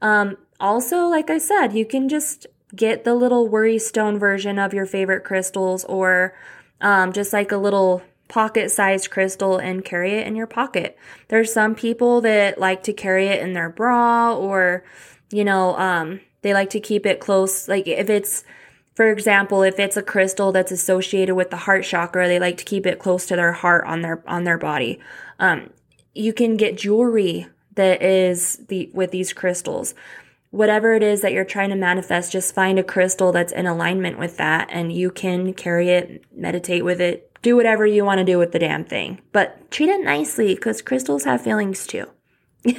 Um, 0.00 0.36
also, 0.60 1.06
like 1.06 1.28
I 1.28 1.38
said, 1.38 1.72
you 1.72 1.84
can 1.84 2.08
just 2.08 2.46
get 2.76 3.02
the 3.02 3.16
little 3.16 3.48
worry 3.48 3.80
stone 3.80 4.16
version 4.16 4.60
of 4.60 4.72
your 4.72 4.86
favorite 4.86 5.24
crystals 5.24 5.84
or 5.86 6.36
um, 6.80 7.12
just 7.12 7.32
like 7.32 7.50
a 7.50 7.56
little 7.56 8.04
pocket 8.28 8.70
sized 8.70 9.10
crystal 9.10 9.58
and 9.58 9.84
carry 9.84 10.12
it 10.12 10.26
in 10.28 10.36
your 10.36 10.46
pocket. 10.46 10.96
There's 11.26 11.52
some 11.52 11.74
people 11.74 12.20
that 12.20 12.60
like 12.60 12.84
to 12.84 12.92
carry 12.92 13.26
it 13.26 13.42
in 13.42 13.54
their 13.54 13.70
bra 13.70 14.36
or, 14.36 14.84
you 15.32 15.42
know, 15.42 15.76
um, 15.78 16.20
they 16.42 16.54
like 16.54 16.70
to 16.70 16.78
keep 16.78 17.06
it 17.06 17.18
close. 17.18 17.66
Like 17.66 17.88
if 17.88 18.08
it's, 18.08 18.44
for 18.94 19.10
example, 19.10 19.62
if 19.62 19.78
it's 19.78 19.96
a 19.96 20.02
crystal 20.02 20.52
that's 20.52 20.72
associated 20.72 21.34
with 21.34 21.50
the 21.50 21.56
heart 21.56 21.84
chakra, 21.84 22.26
they 22.26 22.38
like 22.38 22.56
to 22.58 22.64
keep 22.64 22.86
it 22.86 22.98
close 22.98 23.26
to 23.26 23.36
their 23.36 23.52
heart 23.52 23.84
on 23.86 24.02
their 24.02 24.22
on 24.26 24.44
their 24.44 24.58
body. 24.58 25.00
Um, 25.38 25.70
you 26.14 26.32
can 26.32 26.56
get 26.56 26.76
jewelry 26.76 27.48
that 27.74 28.02
is 28.02 28.58
the 28.68 28.90
with 28.92 29.10
these 29.10 29.32
crystals. 29.32 29.94
Whatever 30.50 30.94
it 30.94 31.02
is 31.04 31.20
that 31.20 31.32
you're 31.32 31.44
trying 31.44 31.70
to 31.70 31.76
manifest, 31.76 32.32
just 32.32 32.54
find 32.54 32.78
a 32.78 32.82
crystal 32.82 33.30
that's 33.30 33.52
in 33.52 33.66
alignment 33.66 34.18
with 34.18 34.36
that, 34.38 34.68
and 34.72 34.92
you 34.92 35.10
can 35.12 35.54
carry 35.54 35.90
it, 35.90 36.24
meditate 36.34 36.84
with 36.84 37.00
it, 37.00 37.30
do 37.40 37.54
whatever 37.54 37.86
you 37.86 38.04
want 38.04 38.18
to 38.18 38.24
do 38.24 38.36
with 38.36 38.50
the 38.50 38.58
damn 38.58 38.84
thing. 38.84 39.20
But 39.32 39.70
treat 39.70 39.88
it 39.88 40.04
nicely 40.04 40.54
because 40.56 40.82
crystals 40.82 41.24
have 41.24 41.40
feelings 41.40 41.86
too. 41.86 42.06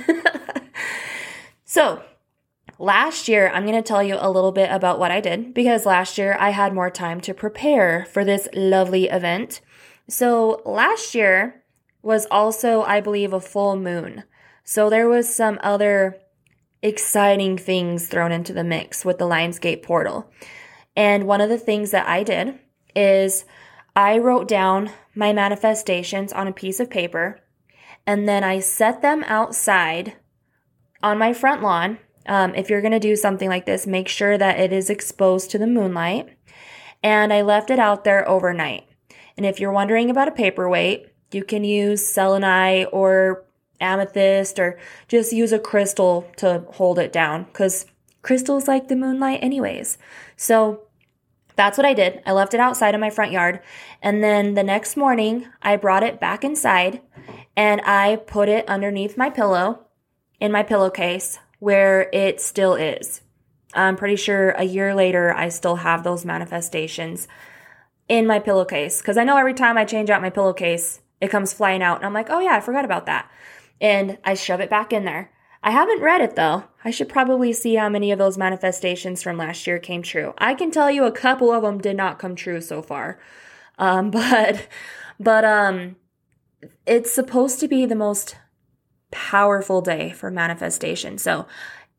so, 1.65 2.03
Last 2.81 3.27
year, 3.27 3.47
I'm 3.53 3.67
going 3.67 3.75
to 3.75 3.88
tell 3.88 4.01
you 4.01 4.17
a 4.19 4.31
little 4.31 4.51
bit 4.51 4.71
about 4.71 4.97
what 4.97 5.11
I 5.11 5.21
did 5.21 5.53
because 5.53 5.85
last 5.85 6.17
year 6.17 6.35
I 6.39 6.50
had 6.50 6.73
more 6.73 6.89
time 6.89 7.21
to 7.21 7.31
prepare 7.31 8.07
for 8.11 8.25
this 8.25 8.47
lovely 8.55 9.07
event. 9.07 9.61
So, 10.09 10.63
last 10.65 11.13
year 11.13 11.63
was 12.01 12.25
also, 12.31 12.81
I 12.81 13.00
believe, 13.00 13.33
a 13.33 13.39
full 13.39 13.75
moon. 13.75 14.23
So, 14.63 14.89
there 14.89 15.07
was 15.07 15.31
some 15.31 15.59
other 15.61 16.17
exciting 16.81 17.55
things 17.55 18.07
thrown 18.07 18.31
into 18.31 18.51
the 18.51 18.63
mix 18.63 19.05
with 19.05 19.19
the 19.19 19.25
Lionsgate 19.25 19.83
portal. 19.83 20.31
And 20.95 21.27
one 21.27 21.39
of 21.39 21.50
the 21.50 21.59
things 21.59 21.91
that 21.91 22.07
I 22.07 22.23
did 22.23 22.57
is 22.95 23.45
I 23.95 24.17
wrote 24.17 24.47
down 24.47 24.89
my 25.13 25.33
manifestations 25.33 26.33
on 26.33 26.47
a 26.47 26.51
piece 26.51 26.79
of 26.79 26.89
paper 26.89 27.41
and 28.07 28.27
then 28.27 28.43
I 28.43 28.59
set 28.59 29.03
them 29.03 29.23
outside 29.27 30.15
on 31.03 31.19
my 31.19 31.31
front 31.31 31.61
lawn 31.61 32.00
um, 32.27 32.53
if 32.55 32.69
you're 32.69 32.81
going 32.81 32.91
to 32.91 32.99
do 32.99 33.15
something 33.15 33.49
like 33.49 33.65
this, 33.65 33.87
make 33.87 34.07
sure 34.07 34.37
that 34.37 34.59
it 34.59 34.71
is 34.71 34.89
exposed 34.89 35.51
to 35.51 35.57
the 35.57 35.67
moonlight. 35.67 36.29
And 37.03 37.33
I 37.33 37.41
left 37.41 37.69
it 37.69 37.79
out 37.79 38.03
there 38.03 38.27
overnight. 38.27 38.87
And 39.37 39.45
if 39.45 39.59
you're 39.59 39.71
wondering 39.71 40.09
about 40.09 40.27
a 40.27 40.31
paperweight, 40.31 41.07
you 41.31 41.43
can 41.43 41.63
use 41.63 42.07
selenite 42.07 42.87
or 42.91 43.45
amethyst 43.79 44.59
or 44.59 44.77
just 45.07 45.33
use 45.33 45.51
a 45.51 45.59
crystal 45.59 46.29
to 46.37 46.63
hold 46.73 46.99
it 46.99 47.11
down 47.11 47.45
because 47.45 47.85
crystals 48.21 48.67
like 48.67 48.87
the 48.87 48.95
moonlight, 48.95 49.39
anyways. 49.41 49.97
So 50.35 50.83
that's 51.55 51.77
what 51.77 51.85
I 51.85 51.93
did. 51.93 52.21
I 52.25 52.33
left 52.33 52.53
it 52.53 52.59
outside 52.59 52.93
in 52.93 53.01
my 53.01 53.09
front 53.09 53.31
yard. 53.31 53.61
And 54.01 54.23
then 54.23 54.53
the 54.53 54.63
next 54.63 54.95
morning, 54.95 55.47
I 55.61 55.75
brought 55.75 56.03
it 56.03 56.19
back 56.19 56.43
inside 56.43 57.01
and 57.55 57.81
I 57.81 58.17
put 58.17 58.47
it 58.47 58.67
underneath 58.67 59.17
my 59.17 59.29
pillow 59.29 59.87
in 60.39 60.51
my 60.51 60.63
pillowcase 60.63 61.39
where 61.61 62.09
it 62.11 62.41
still 62.41 62.73
is. 62.73 63.21
I'm 63.75 63.95
pretty 63.95 64.15
sure 64.15 64.49
a 64.49 64.63
year 64.63 64.95
later, 64.95 65.31
I 65.31 65.49
still 65.49 65.75
have 65.75 66.03
those 66.03 66.25
manifestations 66.25 67.27
in 68.09 68.25
my 68.25 68.39
pillowcase 68.39 68.99
because 68.99 69.15
I 69.15 69.23
know 69.23 69.37
every 69.37 69.53
time 69.53 69.77
I 69.77 69.85
change 69.85 70.09
out 70.09 70.23
my 70.23 70.31
pillowcase, 70.31 71.01
it 71.21 71.29
comes 71.29 71.53
flying 71.53 71.83
out. 71.83 71.97
And 71.97 72.05
I'm 72.05 72.15
like, 72.15 72.31
oh 72.31 72.39
yeah, 72.39 72.55
I 72.55 72.61
forgot 72.61 72.83
about 72.83 73.05
that. 73.05 73.29
And 73.79 74.17
I 74.25 74.33
shove 74.33 74.59
it 74.59 74.71
back 74.71 74.91
in 74.91 75.05
there. 75.05 75.31
I 75.61 75.69
haven't 75.69 76.01
read 76.01 76.21
it 76.21 76.35
though. 76.35 76.63
I 76.83 76.89
should 76.89 77.07
probably 77.07 77.53
see 77.53 77.75
how 77.75 77.89
many 77.89 78.11
of 78.11 78.17
those 78.17 78.39
manifestations 78.39 79.21
from 79.21 79.37
last 79.37 79.67
year 79.67 79.77
came 79.77 80.01
true. 80.01 80.33
I 80.39 80.55
can 80.55 80.71
tell 80.71 80.89
you 80.89 81.03
a 81.03 81.11
couple 81.11 81.51
of 81.51 81.61
them 81.61 81.77
did 81.77 81.95
not 81.95 82.17
come 82.17 82.35
true 82.35 82.59
so 82.59 82.81
far. 82.81 83.19
Um, 83.77 84.09
but, 84.11 84.67
but, 85.19 85.45
um, 85.45 85.95
it's 86.87 87.11
supposed 87.11 87.59
to 87.59 87.67
be 87.67 87.85
the 87.85 87.95
most 87.95 88.35
powerful 89.11 89.81
day 89.81 90.11
for 90.11 90.31
manifestation. 90.31 91.17
So, 91.17 91.47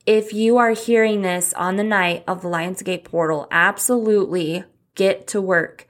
if 0.04 0.33
you 0.33 0.57
are 0.59 0.73
hearing 0.73 1.23
this 1.23 1.54
on 1.54 1.76
the 1.76 1.85
night 1.85 2.25
of 2.26 2.42
the 2.42 2.49
Lionsgate 2.49 3.04
portal, 3.04 3.47
absolutely 3.52 4.64
get 4.97 5.28
to 5.28 5.40
work. 5.40 5.87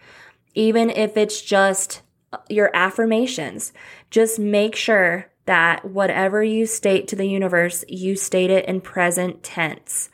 Even 0.55 0.91
if 0.91 1.17
it's 1.17 1.41
just 1.41 2.03
your 2.51 2.71
affirmations, 2.75 3.73
just 4.11 4.39
make 4.39 4.77
sure 4.77 5.31
that 5.47 5.85
whatever 5.85 6.43
you 6.43 6.67
state 6.67 7.09
to 7.09 7.17
the 7.17 7.27
universe, 7.27 7.85
you 7.89 8.15
state 8.15 8.51
it 8.51 8.67
in 8.67 8.81
present 8.81 9.43
tense 9.43 10.11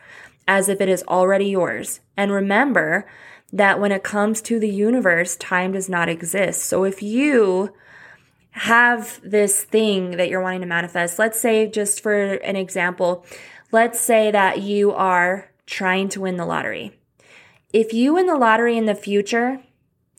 as 0.47 0.69
if 0.69 0.81
it 0.81 0.89
is 0.89 1.05
already 1.09 1.47
yours. 1.47 2.01
And 2.17 2.33
remember 2.33 3.07
that 3.53 3.81
when 3.81 3.93
it 3.93 4.03
comes 4.03 4.41
to 4.43 4.59
the 4.59 4.69
universe, 4.69 5.37
time 5.37 5.73
does 5.73 5.89
not 5.89 6.09
exist. 6.09 6.65
So 6.65 6.85
if 6.85 7.03
you 7.03 7.75
have 8.59 9.21
this 9.23 9.63
thing 9.63 10.13
that 10.13 10.29
you're 10.29 10.43
wanting 10.43 10.63
to 10.63 10.67
manifest. 10.67 11.19
Let's 11.19 11.41
say, 11.41 11.69
just 11.69 12.01
for 12.01 12.35
an 12.35 12.57
example, 12.57 13.25
let's 13.71 14.01
say 14.01 14.31
that 14.31 14.61
you 14.61 14.93
are 14.93 15.51
trying 15.67 16.09
to 16.11 16.21
win 16.23 16.37
the 16.37 16.47
lottery. 16.47 16.93
If 17.73 17.93
you 17.93 18.15
win 18.15 18.27
the 18.27 18.37
lottery 18.37 18.77
in 18.77 18.87
the 18.87 18.95
future, 18.95 19.61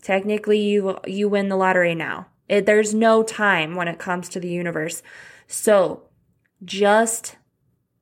technically 0.02 0.60
you 0.60 0.98
you 1.06 1.28
win 1.28 1.50
the 1.50 1.58
lottery 1.58 1.96
now. 1.96 2.28
It, 2.48 2.66
there's 2.66 2.94
no 2.94 3.24
time 3.24 3.76
when 3.76 3.88
it 3.88 4.00
comes 4.00 4.30
to 4.30 4.40
the 4.40 4.50
universe. 4.50 5.04
So, 5.48 6.04
just 6.64 7.36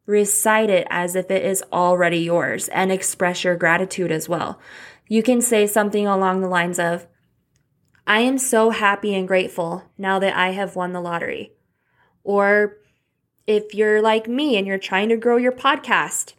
recite 0.06 0.70
it 0.70 0.88
as 0.90 1.16
if 1.16 1.32
it 1.32 1.44
is 1.44 1.64
already 1.74 2.20
yours 2.20 2.68
and 2.70 2.92
express 2.92 3.44
your 3.44 3.56
gratitude 3.56 4.12
as 4.12 4.30
well. 4.30 4.60
You 5.08 5.24
can 5.24 5.42
say 5.42 5.68
something 5.68 6.06
along 6.06 6.42
the 6.42 6.48
lines 6.48 6.80
of, 6.80 7.08
I 8.08 8.22
am 8.22 8.38
so 8.38 8.70
happy 8.70 9.14
and 9.14 9.28
grateful 9.28 9.84
now 9.98 10.18
that 10.20 10.34
I 10.34 10.52
have 10.52 10.78
won 10.78 10.94
the 10.94 11.02
lottery. 11.02 11.52
Or 12.24 12.78
if 13.46 13.76
you're 13.76 14.02
like 14.02 14.30
me 14.30 14.56
and 14.56 14.66
you're 14.66 14.78
trying 14.78 15.10
to 15.10 15.18
grow 15.18 15.36
your 15.36 15.52
podcast, 15.52 16.34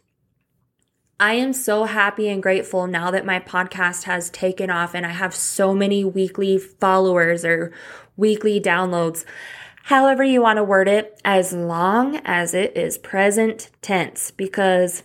I 1.19 1.33
am 1.33 1.53
so 1.53 1.83
happy 1.83 2.27
and 2.27 2.41
grateful 2.41 2.87
now 2.87 3.11
that 3.11 3.23
my 3.23 3.39
podcast 3.39 4.05
has 4.05 4.31
taken 4.31 4.71
off 4.71 4.95
and 4.95 5.05
I 5.05 5.11
have 5.11 5.35
so 5.35 5.75
many 5.75 6.03
weekly 6.03 6.57
followers 6.57 7.45
or 7.45 7.71
weekly 8.17 8.59
downloads. 8.59 9.23
However, 9.83 10.23
you 10.23 10.41
want 10.41 10.57
to 10.57 10.63
word 10.63 10.87
it, 10.87 11.21
as 11.23 11.53
long 11.53 12.19
as 12.25 12.55
it 12.55 12.75
is 12.75 12.97
present 12.97 13.69
tense, 13.83 14.31
because 14.31 15.03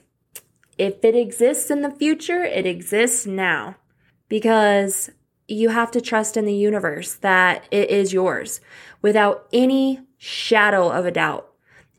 if 0.78 1.04
it 1.04 1.14
exists 1.14 1.71
in 1.71 1.83
the 1.83 1.90
future, 1.90 2.42
it 2.42 2.64
exists 2.64 3.26
now. 3.26 3.76
Because 4.28 5.11
you 5.46 5.70
have 5.70 5.90
to 5.92 6.00
trust 6.00 6.36
in 6.36 6.44
the 6.44 6.54
universe 6.54 7.14
that 7.14 7.64
it 7.70 7.90
is 7.90 8.12
yours 8.12 8.60
without 9.02 9.46
any 9.52 10.00
shadow 10.16 10.90
of 10.90 11.04
a 11.04 11.10
doubt. 11.10 11.50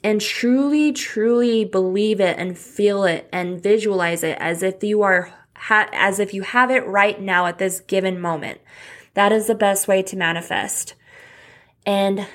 And 0.03 0.21
truly 0.21 0.91
truly 0.91 1.65
believe 1.65 2.19
it 2.19 2.37
and 2.37 2.57
feel 2.57 3.05
it 3.05 3.27
and 3.31 3.61
visualize 3.61 4.23
it 4.23 4.37
as 4.39 4.61
if 4.61 4.83
you 4.83 5.01
are 5.01 5.33
ha- 5.55 5.89
as 5.93 6.19
if 6.19 6.33
you 6.33 6.43
have 6.43 6.69
it 6.69 6.85
right 6.85 7.19
now 7.19 7.47
at 7.47 7.57
this 7.57 7.79
given 7.79 8.19
moment. 8.19 8.61
That 9.15 9.31
is 9.31 9.47
the 9.47 9.55
best 9.55 9.87
way 9.87 10.01
to 10.03 10.17
manifest. 10.17 10.95
And 11.85 12.27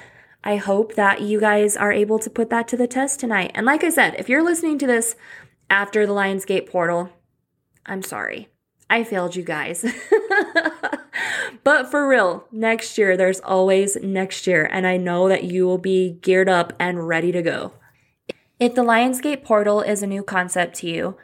i 0.42 0.56
hope 0.56 0.94
that 0.94 1.20
you 1.20 1.38
guys 1.38 1.76
are 1.76 1.92
able 1.92 2.18
to 2.18 2.30
put 2.30 2.48
that 2.48 2.66
to 2.68 2.76
the 2.76 2.86
test 2.86 3.20
tonight. 3.20 3.52
And 3.54 3.66
like 3.66 3.84
i 3.84 3.90
said 3.90 4.14
if 4.18 4.28
you're 4.28 4.42
listening 4.42 4.78
to 4.78 4.86
this 4.86 5.14
after 5.68 6.06
the 6.06 6.14
lionsgate 6.14 6.68
portal 6.68 7.10
i'm 7.86 8.02
sorry. 8.02 8.48
I 8.88 9.04
failed 9.04 9.36
you 9.36 9.44
guys. 9.44 9.84
but 11.64 11.90
for 11.90 12.08
real, 12.08 12.46
next 12.52 12.96
year, 12.98 13.16
there's 13.16 13.40
always 13.40 13.96
next 14.02 14.46
year, 14.46 14.68
and 14.70 14.86
I 14.86 14.96
know 14.96 15.28
that 15.28 15.44
you 15.44 15.66
will 15.66 15.78
be 15.78 16.18
geared 16.22 16.48
up 16.48 16.72
and 16.78 17.06
ready 17.06 17.32
to 17.32 17.42
go. 17.42 17.72
If 18.58 18.74
the 18.74 18.84
Lionsgate 18.84 19.42
portal 19.42 19.80
is 19.80 20.02
a 20.02 20.06
new 20.06 20.22
concept 20.22 20.76
to 20.76 20.86
you 20.86 21.16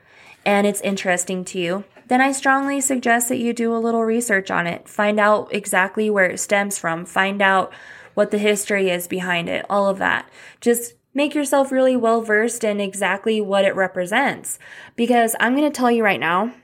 and 0.47 0.67
it's 0.67 0.81
interesting 0.81 1.45
to 1.47 1.59
you, 1.59 1.85
then 2.09 2.21
I 2.21 2.33
strongly 2.33 2.81
suggest 2.81 3.29
that 3.29 3.39
you 3.39 3.53
do 3.53 3.75
a 3.75 3.79
little 3.79 4.05
research 4.05 4.51
on 4.51 4.67
it. 4.67 4.89
Find 4.89 5.21
out 5.21 5.53
exactly 5.53 6.09
where 6.09 6.25
it 6.25 6.41
stems 6.41 6.79
from, 6.79 7.05
find 7.05 7.43
out 7.43 7.73
what 8.15 8.31
the 8.31 8.39
history 8.39 8.89
is 8.89 9.07
behind 9.07 9.49
it, 9.49 9.67
all 9.69 9.89
of 9.89 9.99
that. 9.99 10.31
Just 10.61 10.95
make 11.13 11.35
yourself 11.35 11.71
really 11.71 11.97
well 11.97 12.23
versed 12.23 12.65
in 12.65 12.81
exactly 12.81 13.41
what 13.41 13.65
it 13.65 13.75
represents. 13.75 14.59
Because 14.95 15.37
I'm 15.41 15.55
going 15.55 15.71
to 15.71 15.77
tell 15.77 15.91
you 15.91 16.03
right 16.05 16.21
now, 16.21 16.55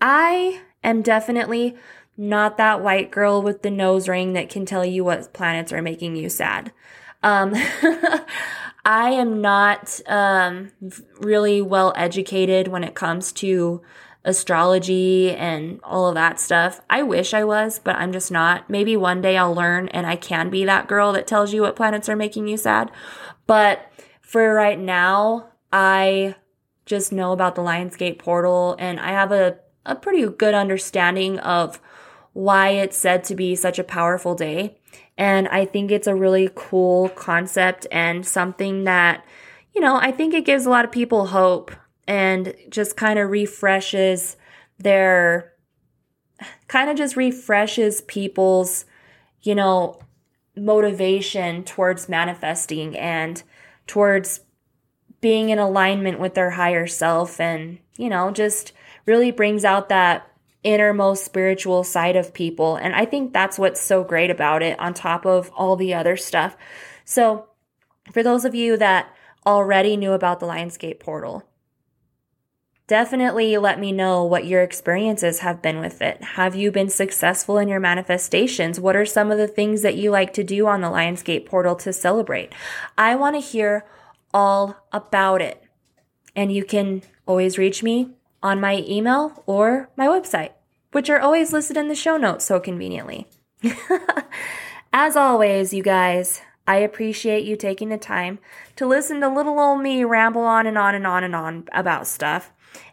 I 0.00 0.60
am 0.82 1.02
definitely 1.02 1.76
not 2.16 2.56
that 2.58 2.82
white 2.82 3.10
girl 3.10 3.42
with 3.42 3.62
the 3.62 3.70
nose 3.70 4.08
ring 4.08 4.34
that 4.34 4.50
can 4.50 4.66
tell 4.66 4.84
you 4.84 5.04
what 5.04 5.32
planets 5.32 5.72
are 5.72 5.82
making 5.82 6.16
you 6.16 6.28
sad. 6.28 6.72
Um, 7.22 7.54
I 8.84 9.10
am 9.10 9.40
not 9.40 10.00
um, 10.06 10.72
really 11.20 11.62
well 11.62 11.92
educated 11.96 12.68
when 12.68 12.84
it 12.84 12.94
comes 12.94 13.32
to 13.34 13.82
astrology 14.24 15.34
and 15.34 15.80
all 15.82 16.08
of 16.08 16.14
that 16.14 16.38
stuff. 16.38 16.80
I 16.88 17.02
wish 17.02 17.34
I 17.34 17.44
was, 17.44 17.78
but 17.78 17.96
I'm 17.96 18.12
just 18.12 18.30
not. 18.30 18.68
Maybe 18.68 18.96
one 18.96 19.20
day 19.20 19.36
I'll 19.36 19.54
learn 19.54 19.88
and 19.88 20.06
I 20.06 20.16
can 20.16 20.50
be 20.50 20.64
that 20.64 20.88
girl 20.88 21.12
that 21.12 21.26
tells 21.26 21.52
you 21.52 21.62
what 21.62 21.76
planets 21.76 22.08
are 22.08 22.16
making 22.16 22.48
you 22.48 22.56
sad. 22.56 22.90
But 23.46 23.90
for 24.20 24.54
right 24.54 24.78
now, 24.78 25.50
I 25.72 26.36
just 26.86 27.12
know 27.12 27.32
about 27.32 27.54
the 27.54 27.62
Lionsgate 27.62 28.18
portal 28.18 28.76
and 28.78 29.00
I 29.00 29.10
have 29.10 29.32
a, 29.32 29.58
a 29.84 29.94
pretty 29.94 30.26
good 30.26 30.54
understanding 30.54 31.38
of 31.40 31.80
why 32.32 32.70
it's 32.70 32.96
said 32.96 33.24
to 33.24 33.34
be 33.34 33.54
such 33.54 33.78
a 33.78 33.84
powerful 33.84 34.34
day. 34.34 34.78
And 35.18 35.48
I 35.48 35.64
think 35.64 35.90
it's 35.90 36.06
a 36.06 36.14
really 36.14 36.50
cool 36.54 37.10
concept 37.10 37.86
and 37.92 38.26
something 38.26 38.84
that, 38.84 39.24
you 39.74 39.80
know, 39.80 39.96
I 39.96 40.10
think 40.10 40.32
it 40.34 40.44
gives 40.44 40.64
a 40.64 40.70
lot 40.70 40.84
of 40.84 40.92
people 40.92 41.26
hope 41.26 41.70
and 42.06 42.54
just 42.70 42.96
kind 42.96 43.18
of 43.18 43.30
refreshes 43.30 44.36
their, 44.78 45.52
kind 46.68 46.90
of 46.90 46.96
just 46.96 47.16
refreshes 47.16 48.00
people's, 48.02 48.86
you 49.42 49.54
know, 49.54 50.00
motivation 50.56 51.64
towards 51.64 52.08
manifesting 52.08 52.96
and 52.96 53.42
towards 53.86 54.40
being 55.20 55.50
in 55.50 55.58
alignment 55.58 56.18
with 56.18 56.34
their 56.34 56.50
higher 56.50 56.86
self 56.86 57.40
and, 57.40 57.78
you 57.96 58.08
know, 58.08 58.30
just 58.30 58.72
really 59.06 59.30
brings 59.30 59.64
out 59.64 59.88
that 59.88 60.28
innermost 60.64 61.24
spiritual 61.24 61.84
side 61.84 62.16
of 62.16 62.34
people. 62.34 62.76
And 62.76 62.94
I 62.94 63.04
think 63.04 63.32
that's 63.32 63.58
what's 63.58 63.80
so 63.80 64.04
great 64.04 64.30
about 64.30 64.62
it 64.62 64.78
on 64.78 64.94
top 64.94 65.26
of 65.26 65.50
all 65.54 65.76
the 65.76 65.94
other 65.94 66.16
stuff. 66.16 66.56
So, 67.04 67.48
for 68.12 68.22
those 68.22 68.44
of 68.44 68.54
you 68.54 68.76
that 68.78 69.12
already 69.46 69.96
knew 69.96 70.12
about 70.12 70.40
the 70.40 70.46
Lionsgate 70.46 71.00
portal, 71.00 71.44
definitely 72.86 73.56
let 73.58 73.78
me 73.78 73.92
know 73.92 74.24
what 74.24 74.46
your 74.46 74.62
experiences 74.62 75.40
have 75.40 75.62
been 75.62 75.78
with 75.78 76.02
it. 76.02 76.22
Have 76.22 76.54
you 76.54 76.70
been 76.70 76.90
successful 76.90 77.58
in 77.58 77.68
your 77.68 77.80
manifestations? 77.80 78.80
What 78.80 78.96
are 78.96 79.06
some 79.06 79.30
of 79.30 79.38
the 79.38 79.48
things 79.48 79.82
that 79.82 79.96
you 79.96 80.10
like 80.10 80.32
to 80.34 80.44
do 80.44 80.66
on 80.66 80.80
the 80.80 80.88
Lionsgate 80.88 81.46
portal 81.46 81.76
to 81.76 81.92
celebrate? 81.92 82.52
I 82.98 83.14
want 83.14 83.36
to 83.36 83.40
hear 83.40 83.84
all 84.34 84.76
about 84.92 85.40
it. 85.40 85.62
And 86.34 86.52
you 86.52 86.64
can 86.64 87.02
always 87.26 87.58
reach 87.58 87.82
me 87.82 88.10
on 88.42 88.60
my 88.60 88.84
email 88.88 89.42
or 89.46 89.90
my 89.96 90.06
website, 90.06 90.52
which 90.92 91.08
are 91.08 91.20
always 91.20 91.52
listed 91.52 91.76
in 91.76 91.88
the 91.88 91.94
show 91.94 92.16
notes 92.16 92.44
so 92.44 92.60
conveniently. 92.60 93.28
As 94.92 95.16
always, 95.16 95.72
you 95.72 95.82
guys, 95.82 96.42
I 96.66 96.76
appreciate 96.76 97.44
you 97.44 97.56
taking 97.56 97.88
the 97.88 97.98
time 97.98 98.38
to 98.76 98.86
listen 98.86 99.20
to 99.20 99.28
little 99.28 99.58
old 99.58 99.82
me 99.82 100.04
ramble 100.04 100.42
on 100.42 100.66
and 100.66 100.78
on 100.78 100.94
and 100.94 101.06
on 101.06 101.24
and 101.24 101.34
on 101.34 101.68
about 101.72 102.06
stuff. 102.06 102.52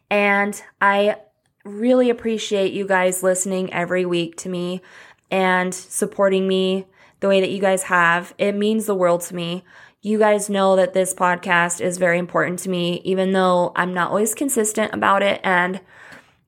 And 0.09 0.61
I 0.81 1.17
really 1.63 2.09
appreciate 2.09 2.73
you 2.73 2.87
guys 2.87 3.21
listening 3.21 3.71
every 3.73 4.05
week 4.05 4.37
to 4.37 4.49
me 4.49 4.81
and 5.29 5.73
supporting 5.73 6.47
me 6.47 6.87
the 7.19 7.27
way 7.27 7.41
that 7.41 7.51
you 7.51 7.59
guys 7.59 7.83
have. 7.83 8.33
It 8.37 8.53
means 8.53 8.85
the 8.85 8.95
world 8.95 9.21
to 9.21 9.35
me. 9.35 9.63
You 10.01 10.17
guys 10.17 10.49
know 10.49 10.77
that 10.77 10.93
this 10.93 11.13
podcast 11.13 11.81
is 11.81 11.97
very 11.97 12.19
important 12.19 12.59
to 12.59 12.69
me, 12.69 13.01
even 13.03 13.33
though 13.33 13.73
I'm 13.75 13.93
not 13.93 14.09
always 14.09 14.33
consistent 14.33 14.93
about 14.93 15.21
it. 15.23 15.41
And, 15.43 15.81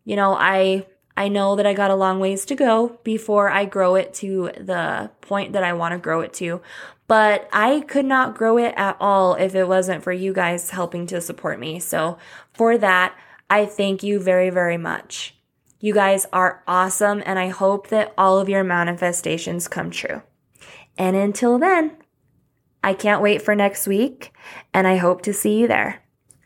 you 0.05 0.15
know, 0.15 0.35
I 0.35 0.85
I 1.17 1.27
know 1.27 1.57
that 1.57 1.65
I 1.65 1.73
got 1.73 1.91
a 1.91 1.95
long 1.95 2.19
ways 2.19 2.45
to 2.45 2.55
go 2.55 2.99
before 3.03 3.49
I 3.49 3.65
grow 3.65 3.95
it 3.95 4.13
to 4.15 4.51
the 4.57 5.11
point 5.19 5.53
that 5.53 5.63
I 5.63 5.73
want 5.73 5.91
to 5.91 5.99
grow 5.99 6.21
it 6.21 6.33
to. 6.35 6.61
But 7.07 7.49
I 7.51 7.81
could 7.81 8.05
not 8.05 8.37
grow 8.37 8.57
it 8.57 8.73
at 8.77 8.95
all 9.01 9.35
if 9.35 9.53
it 9.53 9.67
wasn't 9.67 10.03
for 10.03 10.13
you 10.13 10.31
guys 10.31 10.69
helping 10.69 11.05
to 11.07 11.19
support 11.19 11.59
me. 11.59 11.79
So 11.79 12.17
for 12.53 12.77
that, 12.77 13.13
I 13.49 13.65
thank 13.65 14.01
you 14.01 14.19
very, 14.19 14.49
very 14.49 14.77
much. 14.77 15.35
You 15.81 15.93
guys 15.93 16.25
are 16.31 16.63
awesome, 16.67 17.21
and 17.25 17.37
I 17.37 17.49
hope 17.49 17.89
that 17.89 18.13
all 18.17 18.39
of 18.39 18.47
your 18.47 18.63
manifestations 18.63 19.67
come 19.67 19.91
true. 19.91 20.21
And 20.97 21.17
until 21.17 21.59
then, 21.59 21.97
I 22.83 22.93
can't 22.93 23.21
wait 23.21 23.41
for 23.41 23.55
next 23.55 23.87
week, 23.87 24.31
and 24.73 24.87
I 24.87 24.97
hope 24.97 25.21
to 25.23 25.33
see 25.33 25.59
you 25.59 25.67
there. 25.67 26.03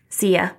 See 0.10 0.34
ya. 0.34 0.52